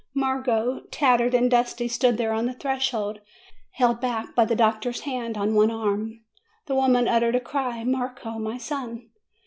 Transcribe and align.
Marco, 0.15 0.79
tattered 0.89 1.35
and 1.35 1.51
dusty, 1.51 1.87
stood 1.87 2.17
there 2.17 2.33
on 2.33 2.47
the 2.47 2.53
thresh 2.53 2.91
old, 2.91 3.19
held 3.73 4.01
back 4.01 4.33
by 4.33 4.43
the 4.43 4.55
doctor's 4.55 5.01
hand 5.01 5.37
on 5.37 5.53
one 5.53 5.69
arm. 5.69 6.21
The 6.65 6.73
woman 6.73 7.07
uttered 7.07 7.35
a 7.35 7.39
cry, 7.39 7.83
"Marco! 7.83 8.39
my 8.39 8.57
son!" 8.57 9.11